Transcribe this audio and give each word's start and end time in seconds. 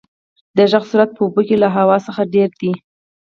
د 0.57 0.57
غږ 0.71 0.83
سرعت 0.89 1.09
په 1.15 1.21
اوبو 1.23 1.41
کې 1.47 1.55
له 1.63 1.67
هوا 1.77 1.97
څخه 2.07 2.21
ډېر 2.33 2.49
دی. 2.61 2.71